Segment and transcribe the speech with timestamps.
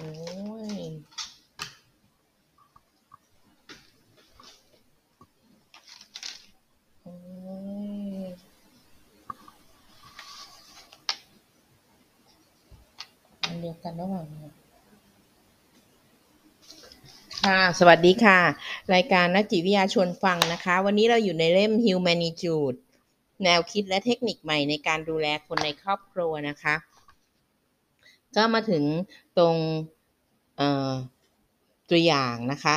[0.00, 0.12] โอ้
[0.78, 0.80] ย
[7.02, 7.14] โอ้
[8.22, 8.26] ย
[13.42, 14.52] อันเดียวกันระหว่างนี่ย
[17.44, 18.40] ค่ะ สวัสดีค่ะ
[18.94, 22.76] รายการนักจิตวิทยาชวนฟังนะคะ วันนี้เราอยู่ในเล่ม Humanitude
[23.44, 26.74] แนวคิดและเทคนิคใหม่ในการดูแลคนในครอบครัวนะคะ
[28.36, 28.84] ก็มาถึง
[29.38, 29.56] ตรง
[31.90, 32.76] ตัวอย่างนะคะ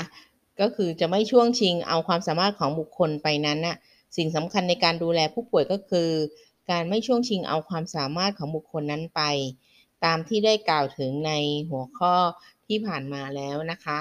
[0.62, 3.78] ก็คือจะไม่ช่วงชิงเอาความสามารถของบุคคลไปนั้นน่ะ
[4.18, 6.10] สิ่งสำคัญในการดูแลผู้ป่วยก็คือ
[6.72, 9.22] การไม่ช่วงชิงเอาความสามารถของบุคคลนั้นไป
[10.06, 11.32] ตามที่ได้กล่าวถึงใน
[11.70, 12.16] หัวข้อ
[12.68, 14.00] ที่ผ่านมาแล้วนะคะ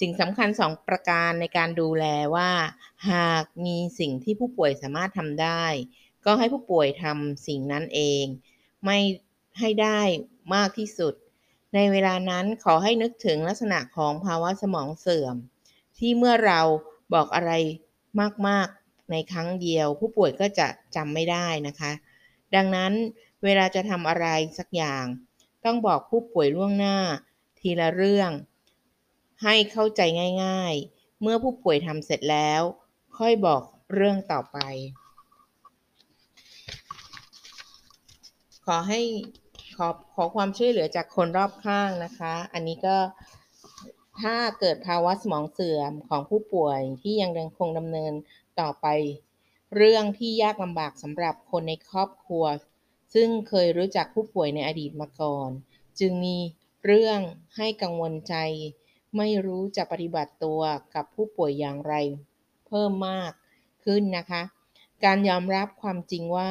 [0.00, 2.50] สิ่งสำคัญ 2 ประการในการดูแลว่า
[3.10, 5.64] หากมีสิ่งที่ผู้ป่วยสามารถทำได้
[6.24, 8.24] ก็ให้ผู้ป่วยทำสิ่งนั้นเอง
[8.84, 8.98] ไม่
[9.60, 10.00] ให้ได้
[10.54, 11.14] มากที่สุด
[11.74, 15.36] ในเวลานั้นขอให้นึกถึงลักษณะของภาวะสมองเสื่อม
[15.98, 16.60] ที่เมื่อเรา
[17.14, 17.52] บอกอะไร
[18.48, 21.92] มากๆในครั้งเดียว ผู้ป่วยก็จะจำไม่ได้นะคะ
[22.54, 22.92] ดังนั้น
[23.44, 24.26] เวลาจะทำอะไร
[24.58, 25.04] สักอย่าง
[25.64, 26.96] ต้องบอกผู้ป่วยล่วงหน้า
[27.58, 28.30] ทีละเรื่อง
[29.42, 30.00] ให้เข้าใจ
[30.44, 32.62] ง่าย ๆ เมื่อผู้ป่วยทำเสร็จแล้ว
[33.18, 33.62] ค่อยบอก
[33.94, 34.58] เรื่องต่อไป
[38.66, 39.00] ขอให้
[39.76, 42.96] ขอขอความช่วยเหลือจากคนรอบข้างนะคะ อันนี้ก็
[44.20, 48.12] ถ้าเกิดภาวะสมองเสื่อมของผู้ป่วยที่ยังยังคงดำเนิน
[48.60, 48.86] ต่อไป
[49.76, 52.44] เรื่องที่ยากลำบากสำหรับคนในครอบครัว
[53.14, 55.50] ซึ่งเคยรู้จักผู้ป่วยในอดีตมาก่อน
[56.00, 56.36] จึงมี
[56.86, 57.20] เรื่อง
[57.56, 58.34] ให้กังวลใจ
[59.16, 60.60] ไม่รู้จะปฏิบัติตัว
[60.94, 61.94] กับผู้ป่วยอย่างไร
[62.66, 63.32] เพิ่มมาก
[63.84, 64.42] ขึ้นนะคะ
[65.04, 66.50] การยอมรับความจริงว่า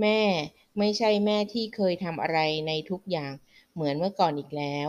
[0.00, 0.20] แม่
[0.78, 3.32] ไม่ใช่แม่ที่เคยทำอะไรในทุกอย่าง
[3.74, 4.88] เหมือนเมื่อก่อนอีกแล้ว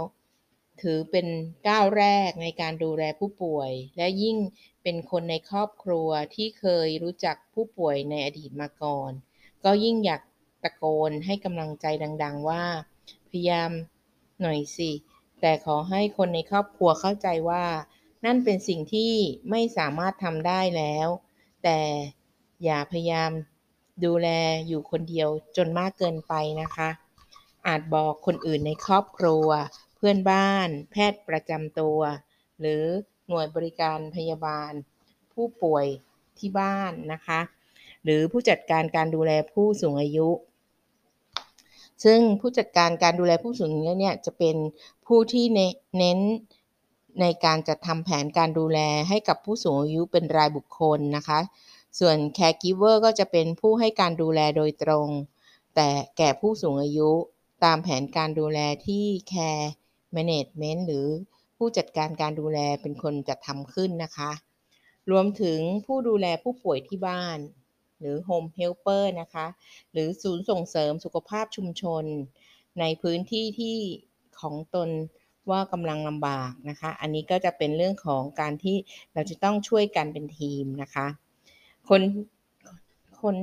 [0.82, 1.28] ถือเป็น
[1.68, 4.38] ก้าวแรกในการดูแลผู้ป่วย และยิ่ง
[4.84, 9.12] เป็นคนในครอบครัวที่เคยรู้จักผู้ป่วยในอดีตมาก่อน
[9.64, 10.22] ก็ยิ่งอยาก
[10.64, 11.86] ตะโกนให้กำลังใจ
[12.24, 12.64] ดัง ๆ ว่า
[13.30, 13.72] พยายาม
[14.42, 14.92] หน่อยสิ
[15.42, 17.66] แต่ขอให้คนในครอบครัวเข้าใจว่า
[18.26, 19.12] นั่นเป็นสิ่งที่
[19.50, 21.08] ไม่สามารถทำได้แล้ว
[21.64, 21.80] แต่
[22.64, 23.32] อย่าพยายาม
[24.04, 24.28] ดูแล
[24.68, 26.90] อยู่คนเดียวจนมากเกินไปนะคะ
[27.68, 29.48] อาจบอกคนอื่นในครอบครัว
[29.96, 32.00] เพื่อนบ้าน แพทย์ประจำตัว
[32.60, 32.84] หรือ
[33.28, 34.72] หน่วยบริการพยาบาล
[35.34, 35.86] ผู้ป่วย
[36.38, 37.40] ที่บ้านนะคะ
[38.04, 40.30] หรือผู้จัดการการดูแลผู้สูงอายุ
[42.04, 44.56] ซึ่งผู้จัดการการดูแลผู้สูงอายุเนี่ยจะเป็น
[45.08, 45.46] ผู้ที่
[45.98, 46.20] เน้น
[47.22, 48.80] ในการจัดทำแผนการดูแล
[49.10, 51.40] ให้กับผู้สูงอายุเป็นรายบุคคลนะคะ
[52.00, 55.08] ส่วน caregiver ก็จะเป็นผู้ให้การดูแลโดยตรง
[55.76, 57.12] แต่แก่ผู้สูงอายุ
[57.66, 59.66] ตามแผนการดูแลที่ care
[60.16, 61.08] management หรือ
[61.58, 64.32] ผู้จัดการการดูแลเป็นคนจัดทำขึ้นนะคะ
[65.12, 67.38] รวมถึงผู้ดูแลผู้ป่วยที่บ้าน
[68.00, 69.48] หรือ home helper นะคะ
[69.92, 72.04] หรือศูนย์ส่งเสริมสุขภาพชุมชน
[72.80, 73.78] ในพื้นที่ที่
[74.42, 74.90] ของตน
[75.50, 78.78] ว่ากำลังลำบากนะคะ อันนี้ก็จะเป็นเรื่องของการที่
[79.14, 81.08] เราจะต้องช่วยกันเป็นทีมนะคะ
[81.90, 82.02] คน
[83.22, 83.36] คน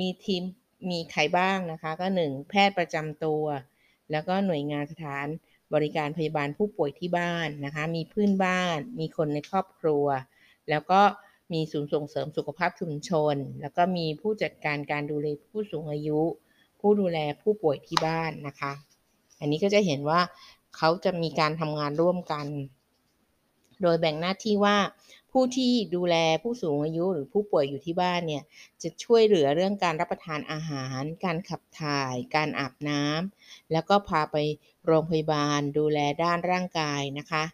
[0.00, 0.42] มีทีม
[0.90, 3.44] มีใครบ้างนะคะ ก็1แพทย์ประจำตัว
[4.10, 5.26] แล้วก็หน่วยงานสถาน
[5.74, 10.06] บริการพยาบาลผู้ป่วยที่บ้านนะคะ มีเพื่อนบ้าน มีคนในครอบครัว
[10.70, 11.00] แล้วก็
[11.52, 16.20] มีศูนย์ส่งเสริมสุขภาพชุมชน แล้วก็มีผู้จัดการการดูแลผู้สูงอายุ
[16.80, 18.72] ผู้ดูแลผู้ป่วยที่บ้านนะคะ
[19.40, 20.20] อันนี้ก็จะเห็นว่า
[20.76, 22.46] เขาจะมีการทำงานร่วมกัน
[23.82, 24.76] โดยแบ่งหน้าที่ว่า
[25.40, 28.42] ผู้ที่ดูแลผู้สูงอายุหรือผู้ป่วยอยู่ที่บ้านเนี่ย
[28.82, 34.36] จะช่วยเหลือเรื่องการรับประทานอาหาร การขับถ่าย การอาบน้ำแล้วก็พาไป
[34.86, 37.44] โรงพยาบาล ดูแลด้านร่างกายนะคะ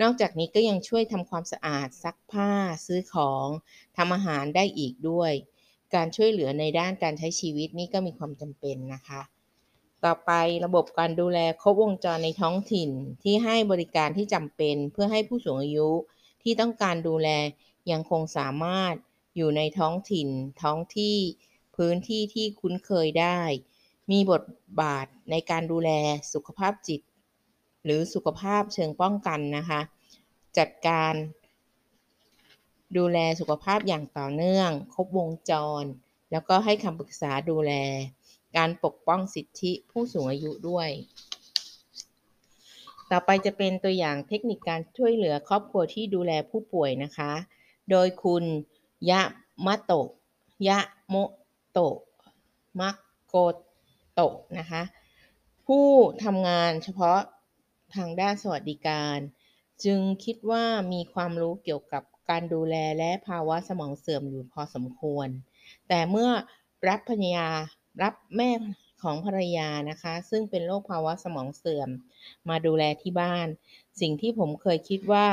[0.00, 2.50] นอกจากนี้ก็ยังช่วยทำความสะอาดซักผ้า
[2.86, 3.46] ซื้อของ
[3.96, 5.32] ทำอาหารได้อีกด้วย
[5.94, 9.20] การช่วยเหลือในด้านการใช้ชีวิตนี่ก็มีความจำเป็นนะคะ
[10.04, 10.30] ต่อไป
[10.64, 12.90] ระบบการดูแลครบวงจรในท้องถิ่น
[13.22, 15.90] ที่ให้บริการที่จำเป็นเพื่อให้ผู้สูงอายุ
[16.42, 17.28] ที่ต้องการดูแล
[17.90, 18.94] ยังคงสามารถ
[19.36, 20.28] อยู่ในท้องถิ่น
[20.62, 21.16] ท้องที่
[21.76, 23.40] พื้นที่ที่คุ้นเคยได้
[24.10, 24.42] มีบท
[24.80, 25.90] บาทในการดูแล
[26.32, 27.00] สุขภาพจิต
[27.84, 29.80] หรือสุขภาพเชิงป้องกันนะคะ
[30.58, 31.14] จัดการ
[32.96, 35.52] ดูแลสุขภาพอย่างต่อเนื่อง ครบวงจ
[35.82, 35.84] ร
[36.30, 37.72] แล้วก็ให้คำปรึกษาดูแล
[38.56, 40.88] การปกป้องสิทธิผู้สูงอายุด้วย
[43.12, 47.32] ต่อไปจะเป็นตัวอย่างเทคนิคการช่วยเหลือครอบครัวที่ดูแลผู้ป่วยนะคะ
[47.90, 48.44] โดยคุณ
[49.10, 49.22] ยะ
[49.66, 50.08] มะโตะ
[50.68, 50.78] ยะ
[51.08, 51.14] โม
[51.72, 51.96] โตะ
[52.80, 52.96] มัก
[53.28, 53.34] โก
[54.14, 54.82] โตะนะคะ
[55.66, 55.86] ผู้
[56.24, 57.18] ทำงานเฉพาะ
[57.94, 59.18] ทางด้านสวัสดิการ
[59.84, 65.28] จึงคิดว่ามีความรู้เกี่ยวกับการดูแลและภาวะสมองเสื่อมอยู่พอสมควร
[65.88, 66.30] แต่เมื่อ
[66.88, 67.48] รับภรรยา
[68.02, 68.50] รับแม่
[69.02, 71.90] ของภรรยานะคะ ซึ่งเป็นโรคภาวะสมองเสื่อม
[72.48, 73.46] มาดูแลที่บ้าน
[74.00, 75.26] สิ่งที่ผมเคยคิดว่า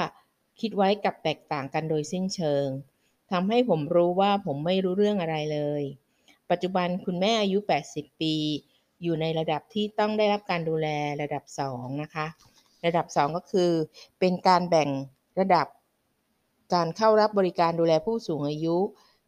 [0.62, 2.68] คิดไว้กับแตกต่างกันโดยสิ้นเชิง
[3.32, 5.84] ทำให้ผมรู้ว่าผมไม่รู้เรื่องอะไรเลย
[6.50, 8.36] ปัจจุบันคุณแม่อายุ 80 ปี
[9.04, 10.88] อยู่ในระดับที่ต้องได้รับการดูแล
[11.22, 11.44] ระดับ
[11.74, 12.28] 2 นะคะ
[12.86, 13.72] ระดับ 2 ก็คือ
[14.20, 14.90] เป็นการแบ่ง
[15.40, 15.68] ระดับ
[16.74, 18.78] การเข้ารับบริการดูแลผู้สูงอายุ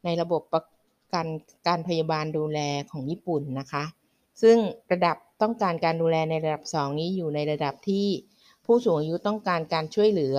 [0.04, 0.64] ในระบบประ
[1.14, 1.28] กัน
[1.68, 2.60] การพยาบาลดูแล
[2.92, 3.84] ของญี่ปุ่นนะคะ
[4.42, 4.58] ซึ่ง
[4.92, 8.08] ระดับต้องการการดูแลในระดับ 2 นี้อยู่ในระดับที่
[8.66, 10.38] ผู้สูงอายุต้องการการช่วยเหลือ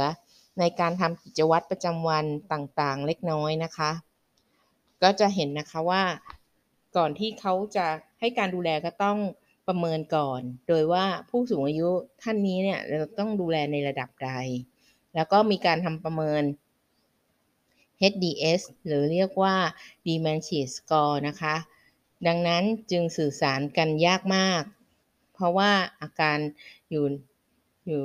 [0.58, 3.90] ในการทำกิจวัตรประจำวันต่างๆ เล็กน้อยนะคะ
[5.02, 6.02] ก็จะเห็นนะคะว่า
[6.96, 7.86] ก่อนที่เขาจะ
[8.20, 9.18] ให้การดูแลก็ต้อง
[9.68, 11.88] ประเมินก่อน โดยว่าผู้สูงอายุ
[12.22, 14.30] ท่านนี้เนี่ยเราต้องดูแลในระดับใด
[15.14, 16.42] แล้วก็มีการทำประเมิน
[18.12, 19.54] HDS หรือเรียกว่า
[20.06, 21.54] Dementia Score นะคะ
[22.26, 24.62] ดังนั้นจึงสื่อสารกันยากมาก
[25.34, 25.72] เพราะว่า
[26.02, 26.38] อาการ
[26.90, 27.04] อยู่
[27.88, 28.04] อยู่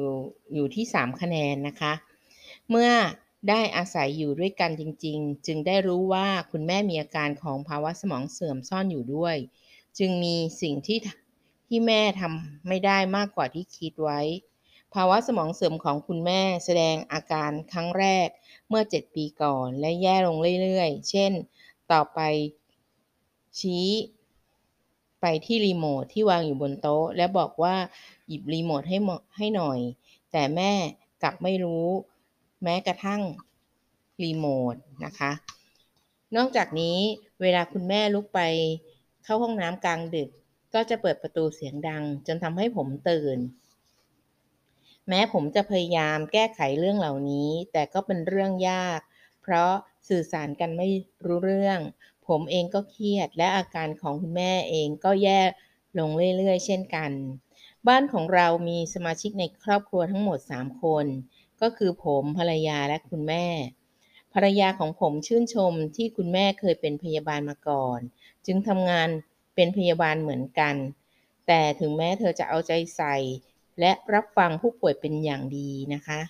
[0.53, 1.93] อยู่ที่ 3 คะแนนนะคะ
[2.69, 2.91] เมื่อ
[3.49, 9.35] ได้อาศัยอยู่ด้วยกันจริง ๆ จึงได้รู้ว่าคุณแม่มีอาการของภาวะสมองเสื่อมซ่อนอยู่ด้วย
[9.99, 10.99] จึงมีสิ่งที่
[11.67, 14.21] ที่แม่ทำไม่ได้มากกว่าที่คิดไว้
[14.93, 18.27] ภาวะสมองเสื่อมของคุณแม่แสดงอาการครั้งแรก
[18.69, 21.31] เมื่อ 7 ปีก่อนและแย่ลงเรื่อยๆ เช่น
[21.91, 22.19] ต่อไป
[23.59, 23.87] ชี้
[25.21, 27.75] ไปที่รีโมทที่วางอยู่บนโต๊ะ และบอกว่า
[28.27, 28.97] หยิบรีโมทให้
[29.37, 29.79] ให้หน่อย
[30.31, 30.71] แต่แม่
[31.23, 31.87] กลับไม่รู้
[32.63, 33.21] แม้กระทั่ง
[34.23, 34.75] รีโมท
[35.05, 35.31] นะคะ
[36.35, 36.97] นอกจากนี้
[37.41, 38.41] เวลาคุณแม่ลุกไป
[39.23, 40.29] เข้าห้องน้ำกลางดึก
[40.73, 43.37] ก็จะเปิดประตูเสียงดัง จนทำให้ผมตื่น
[45.07, 48.99] แม้ผมจะพยายามแก้ไขเรื่องเหล่านี้ แต่ก็เป็นเรื่องยาก
[49.41, 49.71] เพราะ
[50.09, 50.87] สื่อสารกันไม่
[51.25, 51.79] รู้เรื่อง
[52.27, 55.41] ผมเองก็เครียด และอาการของคุณแม่เองก็แย่
[55.99, 57.11] ลงเรื่อยๆ เช่นกัน
[57.87, 61.05] บ้านของเรามีสมาชิกในครอบครัวทั้งหมด 3 คน
[61.61, 63.45] ก็คือผมภรรยาและคุณแม่
[64.33, 67.99] ภรรยาของผมชื่นชมที่คุณแม่เคยเป็นพยาบาลมาก่อน
[68.45, 69.09] จึงทำงาน
[69.55, 70.75] เป็นพยาบาลเหมือนกัน
[71.47, 73.15] แต่ถึงแม้เธอจะเอาใจใส่
[73.79, 76.21] และรับฟังผู้ป่วยเป็นอย่างดีนะคะ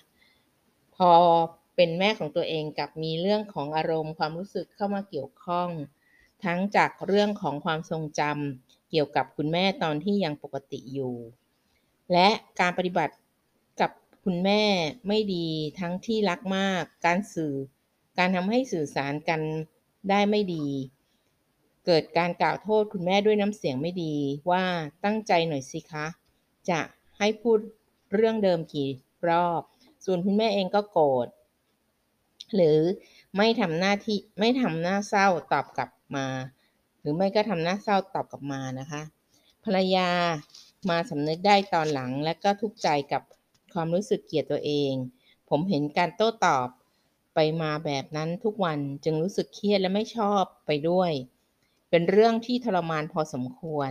[0.96, 1.10] พอ
[1.80, 5.68] เป็นแม่ของตัวเองกับมีเรื่องของอารมณ์ความรู้สึกเข้ามาเกี่ยวข้อง
[6.44, 11.14] ทั้งจากเรื่องของความทรงจำเกี่ยวกับคุณแม่ตอนที่ยังปกติอยู่
[12.12, 12.28] และ
[12.60, 13.14] การปฏิบัติ
[13.80, 13.90] กับ
[14.24, 14.62] คุณแม่
[15.08, 15.48] ไม่ดี
[15.80, 17.54] ทั้งที่รักมาก การสื่อ
[18.18, 19.40] การทำให้สื่อสารกัน
[20.10, 20.66] ได้ไม่ดี
[21.86, 24.14] เกิดการกล่าวโทษคุณแม่ด้วยน้ำเสียงไม่ดี
[24.50, 24.64] ว่า
[25.04, 26.06] ตั้งใจหน่อยสิคะ
[26.70, 26.80] จะ
[27.18, 27.58] ให้พูด
[28.14, 28.88] เรื่องเดิมกี่
[29.28, 29.62] รอบ
[30.04, 31.26] ส่วนคุณแม่เองก็โกรธ
[32.54, 32.78] หรือ
[33.36, 36.26] ไม่ทำหน้าที่ไม่ทำหน้าเศร้าตอบกลับมา
[37.00, 39.02] หรือไม่ก็ทำหน้าเศร้าตอบกลับมานะคะ
[39.64, 40.10] ภรรยา
[40.90, 43.22] มาสำนึกได้ตอนหลังและก็ทุกข์ใจกับ
[43.74, 44.92] ความรู้สึกเกลียดตัวเอง
[45.48, 46.68] ผมเห็นการโต้ตอบ
[47.34, 51.10] ไปมาแบบนั้นทุกวันจึงรู้สึกเครียดและไม่ชอบไปด้วย
[51.90, 53.90] เป็นเรื่องที่ทรมานพอสมควร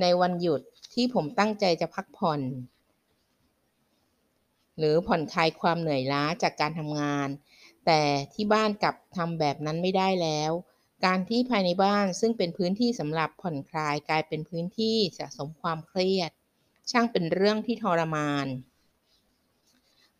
[0.00, 0.60] ในวันหยุด
[0.94, 2.40] ที่ผมตั้งใจจะพักผ่อน
[4.78, 7.28] หรือผ่อนคลายความเหนื่อยล้าจากการทำงาน
[7.86, 8.00] แต่
[8.34, 10.52] ที่บ้านกลับทำแบบนั้นไม่ได้แล้ว
[11.06, 16.30] การที่ภายในบ้านซึ่งเป็นพื้นที่สำหรับผ่อนคลายกลายเป็นพื้นที่สะสมความเครียด
[16.90, 18.46] ช่างเป็นเรื่องที่ทรมาน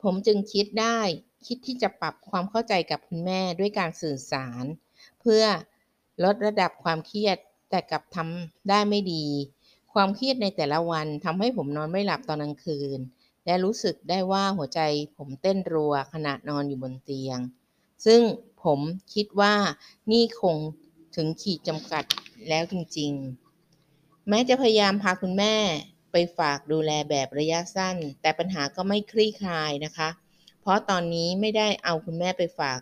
[0.03, 1.01] ผมจึงคิดได้
[1.47, 4.65] คิดที่จะปรับความเข้าใจกับคุณแม่ด้วยการสื่อสาร
[5.21, 5.43] เพื่อ
[6.25, 7.37] ลดระดับความเครียด
[7.71, 9.25] แต่กลับทำได้ไม่ดี
[9.95, 12.99] ความเครียดในแต่ละวันทำให้ผมนอนไม่หลับตอนกลางคืน
[13.47, 14.81] และรู้สึกได้ว่าหัวใจ
[15.17, 17.39] ผมเต้นรัวขณะนอนอยู่บนเตียง
[18.07, 18.21] ซึ่ง
[18.65, 18.81] ผม
[19.15, 19.55] คิดว่า
[20.13, 20.57] นี่คง
[21.17, 22.05] ถึงขีดจำกัด
[22.49, 25.55] แล้วจริงๆ แม้จะพยายามพาคุณแม่
[26.13, 30.09] ไปฝากดูแลแบบระยะสั้น แต่ปัญหาก็ไม่คลี่คลายนะคะ
[30.61, 32.79] เพราะตอนนี้ไม่ได้เอาคุณแม่ไปฝาก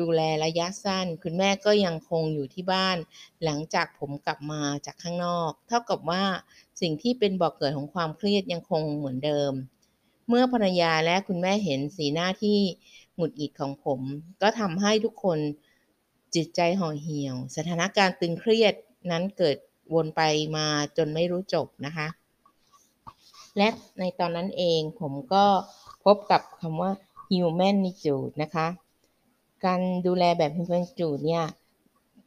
[0.00, 2.96] ดูแลระยะสั้น คุณแม่ก็ยังคงอยู่ที่บ้าน
[3.44, 6.24] หลังจากผมกลับมาจากข้างนอก เท่ากับว่า
[6.80, 9.52] สิ่งที่เป็นบอกเกิดของความเครียดยังคงเหมือนเดิม
[10.28, 12.58] เมื่อภรรยาและคุณแม่เห็นสีหน้าที่
[13.16, 14.00] หงุดหงิดของผม
[14.42, 15.38] ก็ทำให้ทุกคน
[16.34, 18.74] จิตใจห่อเหี่ยว สถานการณ์ตึงเครียด
[19.10, 19.56] นั้นเกิด
[19.94, 20.22] วนไป
[20.56, 22.08] มาจนไม่รู้จบนะคะ
[23.58, 25.44] และในตอนนั้นเองผมก็
[26.04, 26.90] พบกับคำว่า
[27.30, 28.66] humanitude นะคะ
[29.64, 31.44] การดูแลแบบ humanitude เนี่ย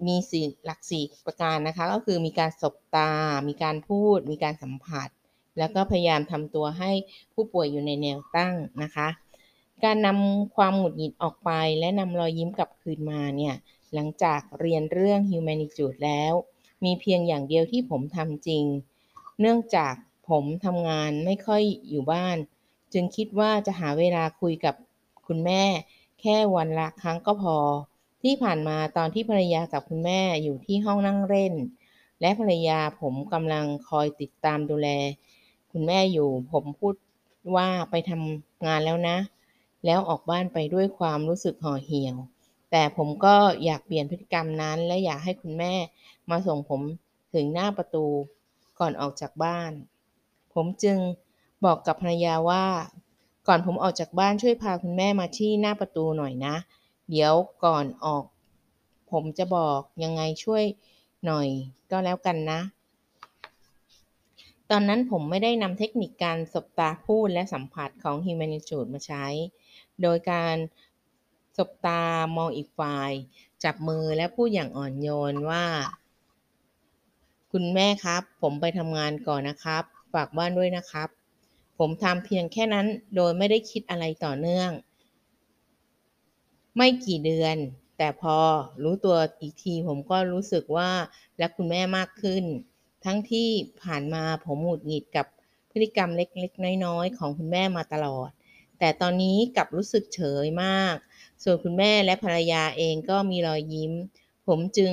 [0.08, 3.12] มีสี่หลักสี่ประการนะคะ ก็คือมีการสบตา
[3.48, 5.10] มีการพูด มีการสัมผัส
[5.58, 6.92] แล้วก็พยายามทำตัวให้
[7.34, 9.08] ผู้ป่วยอยู่ในแนวตั้งนะคะ
[9.84, 13.56] การนำความหงุดหงิดออกไป และนำรอยยิ้มกลับคืนมาเนี่ย
[13.94, 16.34] หลังจากเรียนเรื่อง Humanitude แล้ว
[16.84, 18.64] มีเพียงอย่างเดียวที่ผมทำจริง
[19.40, 19.94] เนื่องจาก
[20.30, 22.38] ผมทำงานไม่ค่อยอยู่บ้าน
[22.94, 24.76] จึงคิดว่าจะหาเวลาคุยกับ
[25.28, 25.64] คุณแม่
[26.22, 27.58] แค่วันละครั้งก็พอ
[28.22, 31.54] ที่ผ่านมาตอนที่ภรรยากับคุณแม่อยู่ที่ห้องนั่งเล่น
[32.22, 34.90] และภรรยาผมกำลังคอยติดตามดูแล
[35.72, 36.96] คุณแม่อยู่ผมพูด
[37.56, 39.18] ว่าไปทำงานแล้วนะ
[39.86, 42.16] แล้วออกบ้านไปด้วยความรู้สึกห่อเหี่ยว
[42.72, 45.74] แต่ผมก็อยากเปลี่ยนพฤติกรรมนั้น และอยากให้คุณแม่
[46.30, 46.82] มาส่งผม
[47.34, 48.06] ถึงหน้าประตู
[48.80, 49.72] ก่อนออกจากบ้าน
[50.54, 50.98] ผมจึง
[51.66, 52.66] บอกกับภรรยาว่า
[53.48, 56.56] ก่อนผมออกจากบ้านช่วยพาคุณแม่มาที่หน้าประตูหน่อยนะ
[57.10, 57.34] เดี๋ยว
[57.66, 58.24] ก่อนออก
[59.12, 60.64] ผมจะบอกยังไงช่วย
[61.26, 61.48] หน่อย
[61.92, 62.60] ก็แล้วกันนะ
[64.70, 69.26] ตอนนั้นผมไม่ได้นำเทคนิคการสบตาพูดและสัมผัสของ Humanitude มาใช้
[70.02, 70.56] โดยการ
[71.58, 72.04] สบตา
[72.38, 73.12] มองอีกฝ่าย
[73.64, 75.66] จับมือและพูดอย่างอ่อนโยนว่า
[77.52, 81.10] คุณแม่ครับ ผมไปทำงานก่อนนะครับ ฝากบ้านด้วยนะครับ
[81.78, 84.72] ผมทำเพียงแค่นั้นโดยไม่ได้คิดอะไรต่อเนื่อง
[86.76, 87.58] ไม่กี่เดือน
[87.98, 88.38] แต่พอ
[88.84, 90.90] รู้ตัวอีกทีผมก็รู้สึกว่า
[91.42, 92.44] รักคุณแม่มากขึ้น
[93.06, 93.50] ทั้งที่
[93.84, 95.26] ผ่านมาผมหงุดหงิดกับ
[95.72, 98.30] พฤติกรรมเล็กๆ น้อยๆ ของคุณแม่มาตลอด
[98.80, 100.96] แต่ตอนนี้กลับรู้สึกเฉยมาก
[101.44, 103.92] ส่วนคุณแม่และภรรยาเองก็มีรอยยิ้ม
[104.48, 104.92] ผมจึง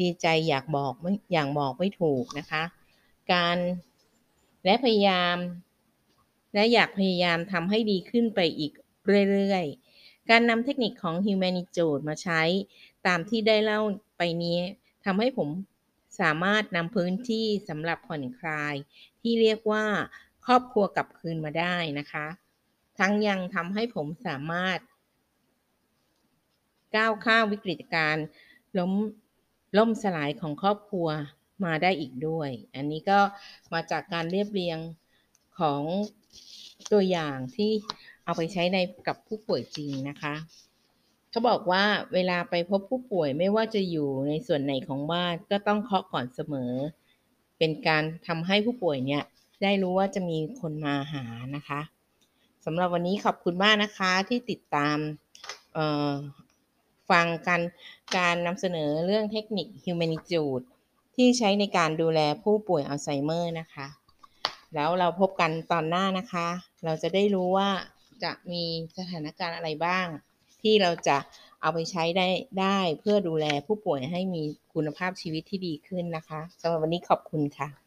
[0.00, 0.92] ดีใจอยากบอก
[1.32, 2.62] อย่างบอกไม่ถูกนะคะ
[3.32, 3.56] การ
[4.64, 5.36] และพยายาม
[6.56, 8.72] และอยากพยายามทำให้ดีขึ้นไปอีก
[9.30, 12.42] เรื่อยๆ การนำเทคนิคของ Humanitude มาใช้
[13.06, 13.80] ตามที่ได้เล่า
[14.18, 14.58] ไปนี้
[15.04, 15.48] ทำให้ผม
[16.20, 18.74] สามารถนำพื้นที่สำหรับผ่อนคลาย
[19.20, 19.84] ที่เรียกว่า
[20.46, 22.26] ครอบครัวกลับคืนมาได้นะคะ
[22.98, 24.78] ทั้งยังทำให้ผมสามารถ
[26.96, 28.26] ก้าวข้ามวิกฤตการณ์
[28.78, 28.92] ล้ม
[29.78, 31.08] ล่มสลายของครอบครัว
[31.64, 33.20] มาได้อีกด้วย อันนี้ก็
[33.72, 34.78] มาจากการเรียบเรียง
[35.58, 35.82] ของ
[36.92, 37.70] ตัวอย่างที่
[38.24, 40.34] เอาไปใช้ในกับผู้ป่วยจริงนะคะ
[41.30, 46.72] เขาบอกว่าเวลาไปพบผู้ป่วยไม่ว่าจะอยู่ในส่วนไหนของบ้านก็ต้องเคาะก่อนเสมอ
[47.58, 49.22] เป็นการทำให้ผู้ป่วยเนี่ย
[49.62, 51.24] ได้รู้ว่าจะมีคนมาหา
[51.56, 51.80] นะคะ
[52.64, 54.96] สำหรับวันนี้ขอบคุณมากนะคะที่ติดตาม
[57.10, 57.60] ฟังกัน
[58.16, 60.64] การนำเสนอเรื่องเทคนิค Humanitude
[61.14, 63.86] ที่ใช้ในการดูแลผู้ป่วยอัลไซเมอร์นะคะ
[64.74, 66.48] แล้วเราพบกันตอนหน้านะคะ
[66.84, 67.68] เราจะได้รู้ว่า
[68.22, 68.64] จะมี
[68.98, 70.06] สถานการณ์อะไรบ้าง
[70.62, 71.16] ที่เราจะ
[71.60, 72.28] เอาไปใช้ได้
[72.60, 74.42] ได้เพื่อดูแลผู้ป่วยให้มี
[74.74, 77.85] คุณภาพชีวิตที่ดีขึ้นนะคะสำหรับวันนี้ขอบคุณค่ะ